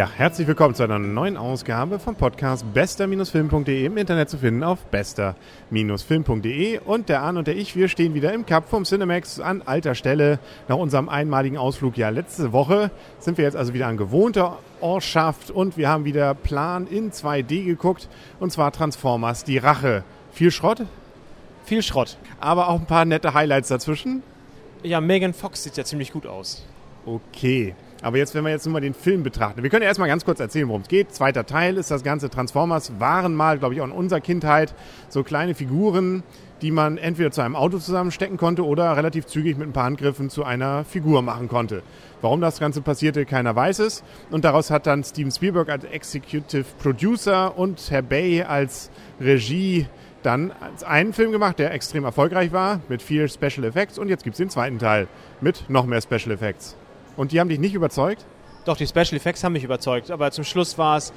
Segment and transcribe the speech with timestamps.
[0.00, 4.86] Ja, herzlich willkommen zu einer neuen Ausgabe vom Podcast bester-film.de im Internet zu finden auf
[4.86, 9.60] bester-film.de und der Arne und der ich, wir stehen wieder im Cup vom Cinemax an
[9.60, 10.38] alter Stelle
[10.68, 11.98] nach unserem einmaligen Ausflug.
[11.98, 16.32] Ja, letzte Woche sind wir jetzt also wieder an gewohnter Ortschaft und wir haben wieder
[16.32, 18.08] Plan in 2D geguckt
[18.38, 20.02] und zwar Transformers, die Rache.
[20.32, 20.86] Viel Schrott?
[21.66, 22.16] Viel Schrott.
[22.40, 24.22] Aber auch ein paar nette Highlights dazwischen?
[24.82, 26.64] Ja, Megan Fox sieht ja ziemlich gut aus.
[27.04, 27.74] Okay.
[28.02, 29.62] Aber jetzt, wenn wir jetzt nur mal den Film betrachten.
[29.62, 31.12] Wir können ja erstmal ganz kurz erzählen, worum es geht.
[31.12, 32.30] Zweiter Teil ist das ganze.
[32.30, 34.74] Transformers waren mal, glaube ich, auch in unserer Kindheit
[35.08, 36.22] so kleine Figuren,
[36.62, 40.30] die man entweder zu einem Auto zusammenstecken konnte oder relativ zügig mit ein paar Handgriffen
[40.30, 41.82] zu einer Figur machen konnte.
[42.20, 44.02] Warum das Ganze passierte, keiner weiß es.
[44.30, 48.90] Und daraus hat dann Steven Spielberg als Executive Producer und Herr Bay als
[49.20, 49.86] Regie
[50.22, 50.52] dann
[50.86, 53.98] einen Film gemacht, der extrem erfolgreich war, mit viel Special Effects.
[53.98, 55.08] Und jetzt gibt es den zweiten Teil
[55.40, 56.76] mit noch mehr Special Effects.
[57.20, 58.24] Und die haben dich nicht überzeugt?
[58.64, 60.10] Doch, die Special Effects haben mich überzeugt.
[60.10, 61.12] Aber zum Schluss war es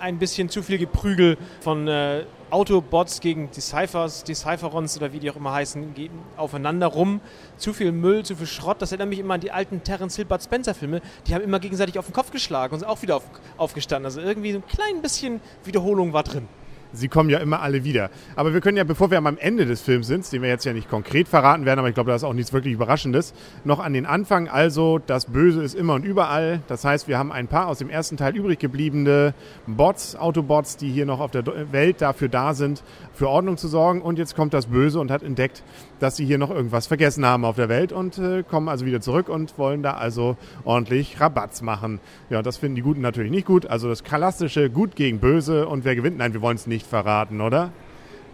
[0.00, 5.36] ein bisschen zu viel Geprügel von äh, Autobots gegen Deciphers, Decipherons oder wie die auch
[5.36, 5.94] immer heißen,
[6.36, 7.20] aufeinander rum.
[7.58, 8.82] Zu viel Müll, zu viel Schrott.
[8.82, 11.00] Das erinnert mich immer an die alten Terence Bud Spencer Filme.
[11.28, 13.22] Die haben immer gegenseitig auf den Kopf geschlagen und sind auch wieder auf,
[13.56, 14.06] aufgestanden.
[14.06, 16.48] Also irgendwie ein klein bisschen Wiederholung war drin
[16.92, 18.10] sie kommen ja immer alle wieder.
[18.36, 20.72] Aber wir können ja, bevor wir am Ende des Films sind, den wir jetzt ja
[20.72, 23.92] nicht konkret verraten werden, aber ich glaube, da ist auch nichts wirklich Überraschendes, noch an
[23.92, 24.48] den Anfang.
[24.48, 26.60] Also, das Böse ist immer und überall.
[26.68, 29.34] Das heißt, wir haben ein paar aus dem ersten Teil übrig gebliebene
[29.66, 34.02] Bots, Autobots, die hier noch auf der Welt dafür da sind, für Ordnung zu sorgen.
[34.02, 35.62] Und jetzt kommt das Böse und hat entdeckt,
[35.98, 39.00] dass sie hier noch irgendwas vergessen haben auf der Welt und äh, kommen also wieder
[39.00, 42.00] zurück und wollen da also ordentlich Rabatz machen.
[42.30, 43.66] Ja, das finden die Guten natürlich nicht gut.
[43.66, 46.18] Also das klassische Gut gegen Böse und wer gewinnt?
[46.18, 47.72] Nein, wir wollen es nicht verraten, oder?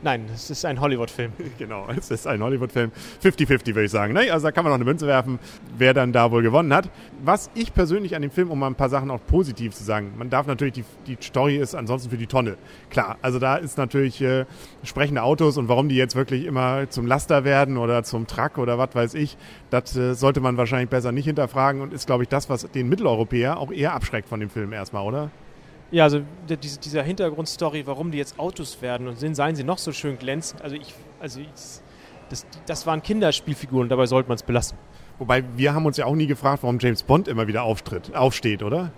[0.03, 1.33] Nein, es ist ein Hollywood-Film.
[1.59, 2.93] Genau, es ist ein Hollywood-Film.
[3.25, 4.13] 50-50 würde ich sagen.
[4.13, 4.31] Ne?
[4.31, 5.39] Also da kann man noch eine Münze werfen,
[5.79, 6.91] wer dann da wohl gewonnen hat.
[7.25, 10.13] Was ich persönlich an dem Film, um mal ein paar Sachen auch positiv zu sagen,
[10.19, 12.57] man darf natürlich, die, die Story ist ansonsten für die Tonne.
[12.91, 14.45] Klar, also da ist natürlich äh,
[14.85, 18.79] sprechende Autos und warum die jetzt wirklich immer zum Laster werden oder zum Truck oder
[18.79, 19.37] was weiß ich,
[19.71, 22.89] das äh, sollte man wahrscheinlich besser nicht hinterfragen und ist, glaube ich, das, was den
[22.89, 25.31] Mitteleuropäer auch eher abschreckt von dem Film erstmal, oder?
[25.91, 29.79] Ja, also diese, dieser Hintergrundstory, warum die jetzt Autos werden und sind, seien sie noch
[29.79, 30.63] so schön glänzend.
[30.63, 31.49] Also ich, also ich,
[32.29, 34.77] das, das waren Kinderspielfiguren, dabei sollte man es belassen.
[35.19, 38.63] Wobei wir haben uns ja auch nie gefragt, warum James Bond immer wieder auftritt, aufsteht,
[38.63, 38.93] oder?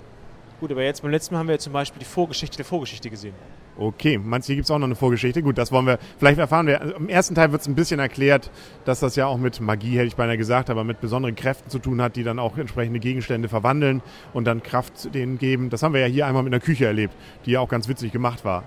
[0.61, 3.35] Gut, aber jetzt beim letzten Mal haben wir zum Beispiel die Vorgeschichte der Vorgeschichte gesehen.
[3.79, 5.41] Okay, meinst du, hier gibt es auch noch eine Vorgeschichte?
[5.41, 6.81] Gut, das wollen wir, vielleicht erfahren wir.
[6.81, 8.51] Also Im ersten Teil wird es ein bisschen erklärt,
[8.85, 11.79] dass das ja auch mit Magie, hätte ich beinahe gesagt, aber mit besonderen Kräften zu
[11.79, 14.03] tun hat, die dann auch entsprechende Gegenstände verwandeln
[14.33, 15.71] und dann Kraft denen geben.
[15.71, 17.15] Das haben wir ja hier einmal mit einer Küche erlebt,
[17.47, 18.65] die ja auch ganz witzig gemacht war.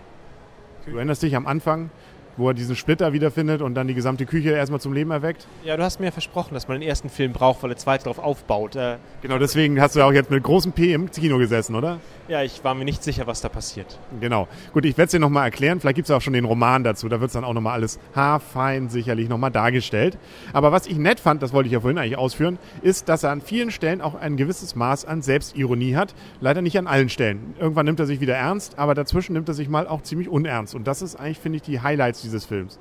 [0.85, 1.91] Du erinnerst dich am Anfang,
[2.37, 5.47] wo er diesen Splitter wiederfindet und dann die gesamte Küche erstmal zum Leben erweckt.
[5.63, 8.05] Ja, du hast mir ja versprochen, dass man den ersten Film braucht, weil der zweite
[8.05, 8.75] darauf aufbaut.
[8.75, 11.99] Äh genau, deswegen hast du ja auch jetzt mit großem P im Kino gesessen, oder?
[12.27, 13.99] Ja, ich war mir nicht sicher, was da passiert.
[14.21, 14.47] Genau.
[14.73, 15.79] Gut, ich werde es dir nochmal erklären.
[15.79, 17.09] Vielleicht gibt es auch schon den Roman dazu.
[17.09, 20.17] Da wird es dann auch nochmal alles haarfein sicherlich nochmal dargestellt.
[20.53, 23.31] Aber was ich nett fand, das wollte ich ja vorhin eigentlich ausführen, ist, dass er
[23.31, 26.13] an vielen Stellen auch ein gewisses Maß an Selbstironie hat.
[26.39, 27.53] Leider nicht an allen Stellen.
[27.59, 30.73] Irgendwann nimmt er sich wieder ernst, aber dazwischen nimmt er sich mal auch ziemlich unernst.
[30.73, 32.79] Und das ist eigentlich, finde ich, die Highlights dieses Films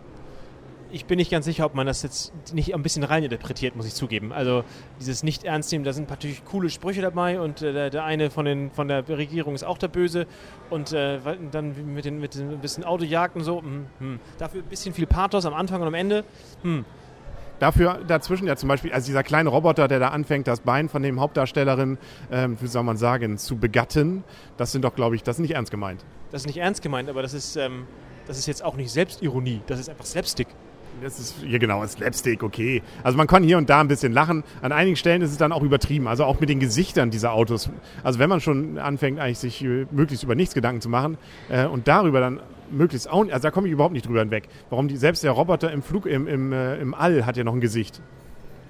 [0.92, 3.94] ich bin nicht ganz sicher, ob man das jetzt nicht ein bisschen reininterpretiert, muss ich
[3.94, 4.32] zugeben.
[4.32, 4.64] Also
[4.98, 8.30] dieses nicht ernst nehmen, da sind natürlich coole Sprüche dabei und äh, der, der, eine
[8.30, 10.26] von, den, von der Regierung ist auch der Böse
[10.68, 11.18] und äh,
[11.50, 13.62] dann mit, den, mit den, ein bisschen Autojagd und so.
[13.62, 14.20] Hm, hm.
[14.38, 16.24] Dafür ein bisschen viel Pathos am Anfang und am Ende.
[16.62, 16.84] Hm.
[17.58, 21.02] Dafür dazwischen ja zum Beispiel, also dieser kleine Roboter, der da anfängt, das Bein von
[21.02, 21.98] dem Hauptdarstellerin,
[22.32, 24.24] ähm, wie soll man sagen, zu begatten,
[24.56, 26.02] das sind doch, glaube ich, das ist nicht ernst gemeint.
[26.32, 27.86] Das ist nicht ernst gemeint, aber das ist, ähm,
[28.30, 30.46] das ist jetzt auch nicht Selbstironie, das ist einfach Slapstick.
[31.02, 32.80] Das ist hier genau, Slapstick, okay.
[33.02, 34.44] Also man kann hier und da ein bisschen lachen.
[34.62, 36.06] An einigen Stellen ist es dann auch übertrieben.
[36.06, 37.70] Also auch mit den Gesichtern dieser Autos.
[38.04, 41.18] Also wenn man schon anfängt, eigentlich sich äh, möglichst über nichts Gedanken zu machen
[41.48, 42.38] äh, und darüber dann
[42.70, 44.48] möglichst auch, also da komme ich überhaupt nicht drüber hinweg.
[44.68, 47.54] Warum die, selbst der Roboter im Flug, im, im, äh, im All hat ja noch
[47.54, 48.00] ein Gesicht.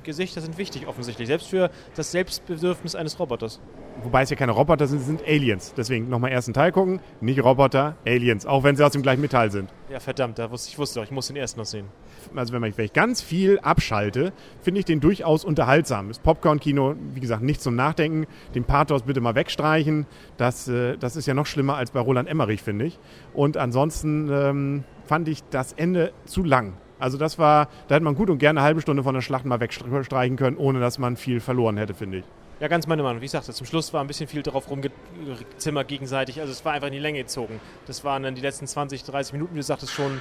[0.05, 3.61] Gesichter sind wichtig offensichtlich, selbst für das Selbstbedürfnis eines Roboters.
[4.03, 5.75] Wobei es ja keine Roboter sind, sind Aliens.
[5.77, 9.51] Deswegen nochmal ersten Teil gucken, nicht Roboter, Aliens, auch wenn sie aus dem gleichen Metall
[9.51, 9.71] sind.
[9.91, 11.87] Ja, verdammt, da wusste, ich wusste doch, ich muss den ersten noch sehen.
[12.35, 14.33] Also wenn, man, wenn ich ganz viel abschalte,
[14.63, 16.09] finde ich den durchaus unterhaltsam.
[16.09, 18.27] Das Popcorn-Kino, wie gesagt, nicht zum Nachdenken.
[18.55, 20.07] Den Pathos bitte mal wegstreichen.
[20.37, 22.99] Das, äh, das ist ja noch schlimmer als bei Roland Emmerich, finde ich.
[23.35, 26.75] Und ansonsten ähm, fand ich das Ende zu lang.
[27.01, 29.45] Also das war, da hätte man gut und gerne eine halbe Stunde von der Schlacht
[29.45, 32.25] mal wegstreichen können, ohne dass man viel verloren hätte, finde ich.
[32.61, 33.23] Ja, ganz meine Meinung.
[33.23, 36.41] Wie ich sagte, zum Schluss war ein bisschen viel darauf rumgezimmert gegenseitig.
[36.41, 37.59] Also es war einfach in die Länge gezogen.
[37.87, 40.21] Das waren dann die letzten 20, 30 Minuten, wie du sagtest, schon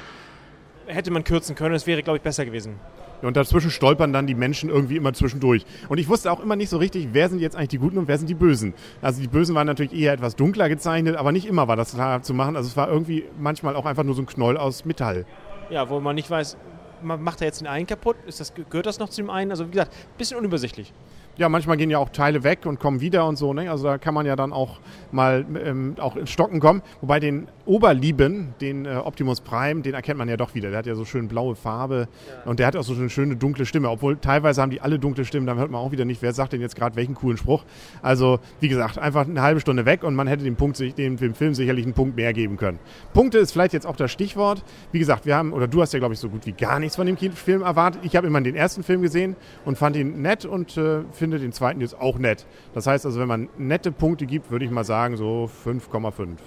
[0.88, 1.76] hätte man kürzen können.
[1.76, 2.80] Es wäre, glaube ich, besser gewesen.
[3.22, 5.66] Und dazwischen stolpern dann die Menschen irgendwie immer zwischendurch.
[5.90, 8.08] Und ich wusste auch immer nicht so richtig, wer sind jetzt eigentlich die Guten und
[8.08, 8.74] wer sind die Bösen.
[9.02, 12.22] Also die Bösen waren natürlich eher etwas dunkler gezeichnet, aber nicht immer war das klar
[12.22, 12.56] zu machen.
[12.56, 15.26] Also es war irgendwie manchmal auch einfach nur so ein Knoll aus Metall.
[15.70, 16.58] Ja, wo man nicht weiß,
[17.02, 18.18] macht er jetzt den einen kaputt?
[18.26, 19.52] Ist das, gehört das noch zu dem einen?
[19.52, 20.94] Also wie gesagt, ein bisschen unübersichtlich
[21.40, 23.54] ja, manchmal gehen ja auch Teile weg und kommen wieder und so.
[23.54, 23.72] Ne?
[23.72, 24.82] Also da kann man ja dann auch
[25.12, 26.82] mal ähm, auch ins Stocken kommen.
[27.00, 30.70] Wobei den Oberlieben, den äh, Optimus Prime, den erkennt man ja doch wieder.
[30.70, 32.50] Der hat ja so schön blaue Farbe ja.
[32.50, 33.90] und der hat auch so eine schöne dunkle Stimme.
[33.90, 36.52] Obwohl teilweise haben die alle dunkle Stimmen, dann hört man auch wieder nicht, wer sagt
[36.52, 37.64] denn jetzt gerade welchen coolen Spruch.
[38.02, 41.34] Also wie gesagt, einfach eine halbe Stunde weg und man hätte dem, Punkt, dem, dem
[41.34, 42.80] Film sicherlich einen Punkt mehr geben können.
[43.14, 44.62] Punkte ist vielleicht jetzt auch das Stichwort.
[44.92, 46.98] Wie gesagt, wir haben, oder du hast ja glaube ich so gut wie gar nichts
[46.98, 48.02] von dem Film erwartet.
[48.04, 51.46] Ich habe immer den ersten Film gesehen und fand ihn nett und äh, finde finde
[51.46, 52.48] den zweiten jetzt auch nett.
[52.74, 56.38] Das heißt also, wenn man nette Punkte gibt, würde ich mal sagen, so 5,5.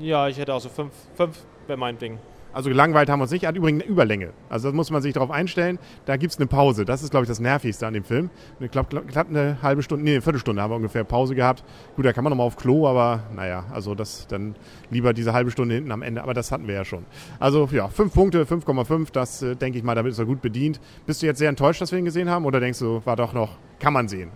[0.00, 1.38] Ja, ich hätte auch so 5, 5
[1.68, 2.18] wäre mein Ding.
[2.56, 3.42] Also gelangweilt haben wir uns nicht.
[3.42, 4.32] Er hat übrigens eine Überlänge.
[4.48, 5.78] Also das muss man sich darauf einstellen.
[6.06, 6.86] Da gibt es eine Pause.
[6.86, 8.30] Das ist, glaube ich, das Nervigste an dem Film.
[8.60, 11.64] Ich glaube, glatt eine halbe Stunde, nee, eine Viertelstunde haben wir ungefähr Pause gehabt.
[11.96, 14.54] Gut, da kann man nochmal auf Klo, aber naja, also das dann
[14.90, 16.22] lieber diese halbe Stunde hinten am Ende.
[16.22, 17.04] Aber das hatten wir ja schon.
[17.38, 20.80] Also ja, fünf Punkte, 5,5, das äh, denke ich mal, damit ist er gut bedient.
[21.04, 22.46] Bist du jetzt sehr enttäuscht, dass wir ihn gesehen haben?
[22.46, 24.30] Oder denkst du, war doch noch, kann man sehen?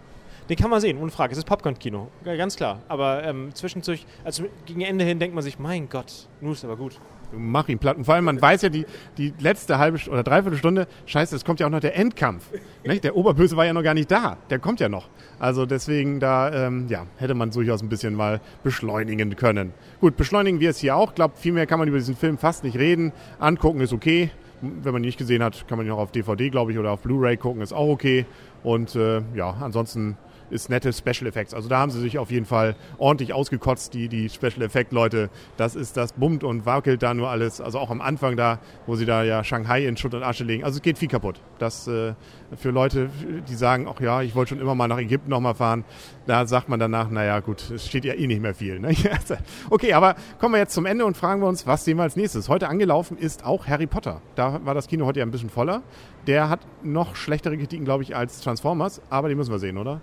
[0.50, 1.30] Den kann man sehen, ohne Frage.
[1.30, 2.80] Es ist Popcorn-Kino, ganz klar.
[2.88, 6.76] Aber ähm, zwischendurch, also gegen Ende hin denkt man sich, mein Gott, nun ist aber
[6.76, 6.98] gut.
[7.32, 7.96] Mach ihn platt.
[7.96, 8.84] Und vor allem, man weiß ja, die,
[9.16, 12.50] die letzte halbe oder dreiviertel Stunde, scheiße, es kommt ja auch noch der Endkampf.
[12.84, 13.04] Nicht?
[13.04, 14.38] Der Oberböse war ja noch gar nicht da.
[14.50, 15.08] Der kommt ja noch.
[15.38, 19.72] Also deswegen, da ähm, ja, hätte man durchaus ein bisschen mal beschleunigen können.
[20.00, 21.10] Gut, beschleunigen wir es hier auch.
[21.10, 23.12] Ich glaube, viel mehr kann man über diesen Film fast nicht reden.
[23.38, 24.32] Angucken ist okay.
[24.62, 26.90] Wenn man ihn nicht gesehen hat, kann man ihn auch auf DVD, glaube ich, oder
[26.90, 28.26] auf Blu-ray gucken, ist auch okay.
[28.64, 30.18] Und äh, ja, ansonsten
[30.50, 31.54] ist nette Special Effects.
[31.54, 35.30] Also da haben sie sich auf jeden Fall ordentlich ausgekotzt, die, die Special Effect Leute.
[35.56, 37.60] Das ist, das bummt und wackelt da nur alles.
[37.60, 40.64] Also auch am Anfang da, wo sie da ja Shanghai in Schutt und Asche legen.
[40.64, 41.40] Also es geht viel kaputt.
[41.58, 42.14] Das äh,
[42.56, 43.10] für Leute,
[43.48, 45.84] die sagen, ach ja, ich wollte schon immer mal nach Ägypten nochmal fahren,
[46.26, 48.78] da sagt man danach, naja gut, es steht ja eh nicht mehr viel.
[48.78, 48.94] Ne?
[49.70, 52.16] okay, aber kommen wir jetzt zum Ende und fragen wir uns, was sehen wir als
[52.16, 52.48] nächstes?
[52.48, 54.20] Heute angelaufen ist auch Harry Potter.
[54.34, 55.82] Da war das Kino heute ja ein bisschen voller.
[56.26, 60.00] Der hat noch schlechtere Kritiken, glaube ich, als Transformers, aber die müssen wir sehen, oder?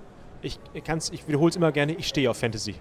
[0.47, 2.75] Ich, kann's, ich wiederhole es immer gerne, ich stehe auf Fantasy.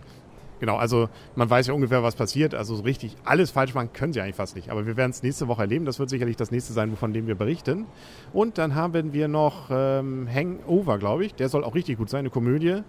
[0.59, 2.55] Genau, also man weiß ja ungefähr, was passiert.
[2.55, 4.71] Also so richtig alles falsch machen können sie eigentlich fast nicht.
[4.71, 5.85] Aber wir werden es nächste Woche erleben.
[5.85, 7.87] Das wird sicherlich das nächste sein, von dem wir berichten.
[8.33, 11.35] Und dann haben wir noch ähm, Hangover, glaube ich.
[11.35, 12.83] Der soll auch richtig gut sein, eine Komödie.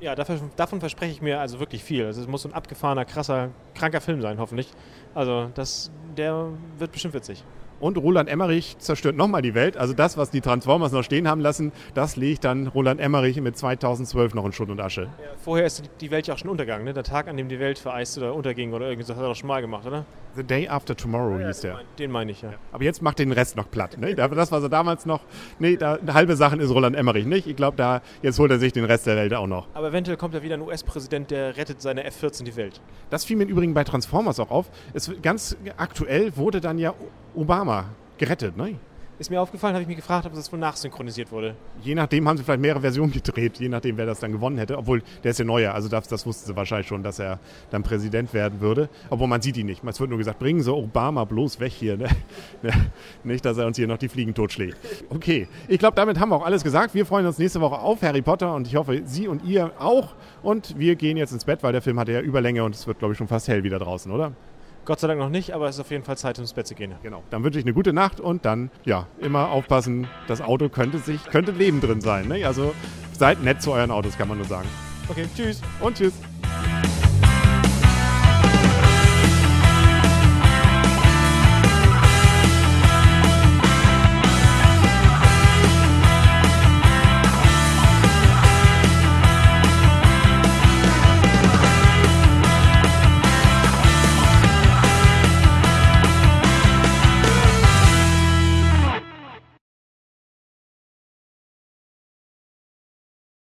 [0.00, 2.04] Ja, davon, davon, verspreche ich mir also wirklich viel.
[2.04, 4.68] Also es muss ein abgefahrener, krasser, kranker Film sein, hoffentlich.
[5.14, 6.48] Also das, der
[6.78, 7.42] wird bestimmt witzig.
[7.80, 9.76] Und Roland Emmerich zerstört nochmal die Welt.
[9.76, 13.56] Also das, was die Transformers noch stehen haben lassen, das legt dann Roland Emmerich mit
[13.56, 15.02] 2012 noch in Schutt und Asche.
[15.02, 16.94] Ja, vorher ist die Welt ja auch schon untergegangen, ne?
[16.94, 19.36] Der Tag, an dem die Welt vereist oder unterging oder irgendwas, das hat er doch
[19.36, 20.04] schon mal gemacht, oder?
[20.36, 21.80] The Day After Tomorrow ja, hieß der.
[21.98, 22.54] Den meine ich, ja.
[22.72, 23.98] Aber jetzt macht den Rest noch platt.
[23.98, 24.14] Ne?
[24.14, 25.20] Das, was er damals noch.
[25.58, 27.46] Nee, da, halbe Sachen ist Roland Emmerich nicht.
[27.46, 29.68] Ich glaube, da jetzt holt er sich den Rest der Welt auch noch.
[29.74, 32.80] Aber eventuell kommt ja wieder ein US-Präsident, der rettet seine F-14 die Welt.
[33.10, 34.70] Das fiel mir übrigens bei Transformers auch auf.
[34.92, 36.94] Es, ganz aktuell wurde dann ja
[37.34, 37.86] Obama
[38.18, 38.76] gerettet, ne?
[39.16, 41.54] Ist mir aufgefallen, habe ich mich gefragt, ob das wohl nachsynchronisiert wurde.
[41.82, 44.76] Je nachdem haben sie vielleicht mehrere Versionen gedreht, je nachdem, wer das dann gewonnen hätte.
[44.76, 47.38] Obwohl, der ist ja neuer, also das, das wussten sie wahrscheinlich schon, dass er
[47.70, 48.88] dann Präsident werden würde.
[49.10, 49.84] Obwohl man sieht ihn nicht.
[49.84, 51.96] Es wird nur gesagt, bringen Sie Obama bloß weg hier.
[52.62, 52.72] Ne?
[53.24, 54.76] nicht, dass er uns hier noch die Fliegen totschlägt.
[55.10, 56.94] Okay, ich glaube, damit haben wir auch alles gesagt.
[56.94, 60.14] Wir freuen uns nächste Woche auf Harry Potter und ich hoffe, Sie und ihr auch.
[60.42, 62.98] Und wir gehen jetzt ins Bett, weil der Film hatte ja Überlänge und es wird,
[62.98, 64.32] glaube ich, schon fast hell wieder draußen, oder?
[64.84, 66.74] Gott sei Dank noch nicht, aber es ist auf jeden Fall Zeit, ins Bett zu
[66.74, 66.94] gehen.
[67.02, 67.22] Genau.
[67.30, 71.24] Dann wünsche ich eine gute Nacht und dann, ja, immer aufpassen, das Auto könnte sich,
[71.24, 72.28] könnte Leben drin sein.
[72.28, 72.44] Ne?
[72.44, 72.74] Also
[73.12, 74.68] seid nett zu euren Autos, kann man nur sagen.
[75.08, 75.60] Okay, tschüss.
[75.80, 76.14] Und tschüss.